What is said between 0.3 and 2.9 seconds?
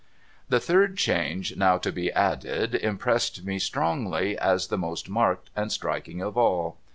The third change now to be added